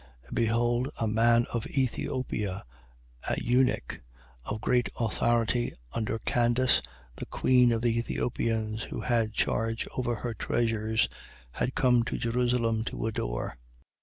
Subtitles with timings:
[0.25, 2.63] And behold, a man of Ethiopia,
[3.29, 4.01] an eunuch,
[4.43, 6.81] of great authority under Candace
[7.17, 11.07] the queen of the Ethiopians, who had charge over all her treasures,
[11.51, 13.59] had come to Jerusalem to adore.